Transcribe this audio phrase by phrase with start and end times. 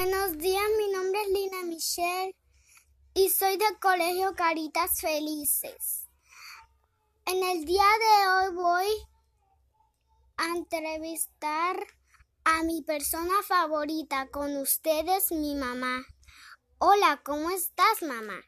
[0.00, 2.36] Buenos días, mi nombre es Lina Michelle
[3.14, 6.06] y soy del Colegio Caritas Felices.
[7.26, 8.86] En el día de hoy voy
[10.36, 11.84] a entrevistar
[12.44, 16.04] a mi persona favorita con ustedes, mi mamá.
[16.78, 18.40] Hola, ¿cómo estás, mamá?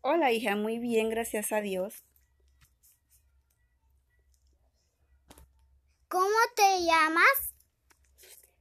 [0.00, 2.02] Hola, hija, muy bien, gracias a Dios.
[6.08, 7.47] ¿Cómo te llamas?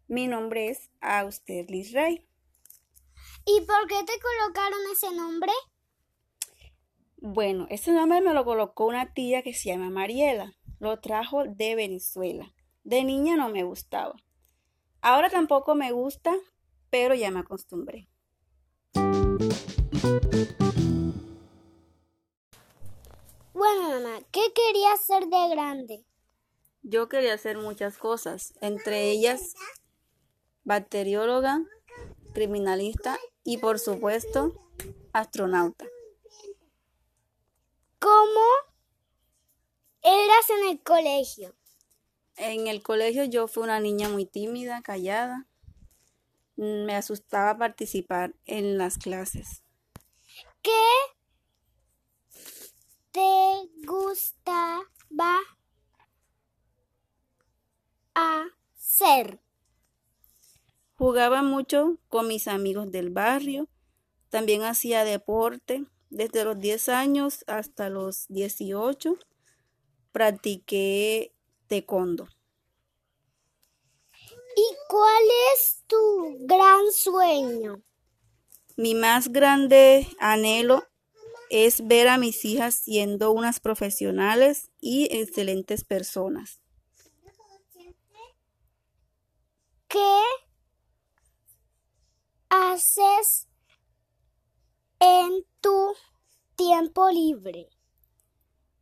[0.10, 2.26] Mi nombre es Auster Liz Ray.
[3.46, 5.52] ¿Y por qué te colocaron ese nombre?
[7.18, 10.54] Bueno, ese nombre me lo colocó una tía que se llama Mariela.
[10.80, 12.54] Lo trajo de Venezuela.
[12.86, 14.16] De niña no me gustaba.
[15.02, 16.34] Ahora tampoco me gusta,
[16.90, 18.08] pero ya me acostumbré.
[23.54, 26.06] Bueno, mamá, ¿qué querías ser de grande?
[26.82, 29.54] Yo quería hacer muchas cosas, entre ellas
[30.68, 31.64] bacterióloga,
[32.34, 34.70] criminalista y por supuesto
[35.14, 35.86] astronauta.
[38.00, 38.46] ¿Cómo
[40.04, 41.56] eras en el colegio?
[42.36, 45.48] En el colegio yo fui una niña muy tímida, callada.
[46.58, 49.64] Me asustaba participar en las clases.
[50.62, 50.72] ¿Qué
[53.12, 54.84] te gustaba
[58.14, 59.47] hacer?
[60.98, 63.68] Jugaba mucho con mis amigos del barrio.
[64.30, 65.86] También hacía deporte.
[66.10, 69.18] Desde los 10 años hasta los 18
[70.12, 71.34] practiqué
[71.68, 72.28] taekwondo.
[74.56, 77.84] ¿Y cuál es tu gran sueño?
[78.76, 80.88] Mi más grande anhelo
[81.52, 86.60] es ver a mis hijas siendo unas profesionales y excelentes personas.
[89.88, 90.22] ¿Qué
[92.78, 93.48] haces
[95.00, 95.96] en tu
[96.56, 97.70] tiempo libre?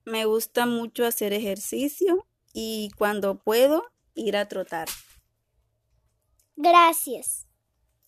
[0.03, 3.83] Me gusta mucho hacer ejercicio y cuando puedo
[4.13, 4.87] ir a trotar.
[6.57, 7.47] Gracias.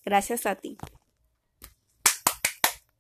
[0.04, 0.78] Gracias a ti.